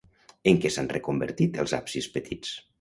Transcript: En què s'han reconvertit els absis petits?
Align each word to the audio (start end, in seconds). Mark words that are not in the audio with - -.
En 0.51 0.57
què 0.63 0.71
s'han 0.77 0.89
reconvertit 0.95 1.63
els 1.65 1.77
absis 1.83 2.11
petits? 2.19 2.59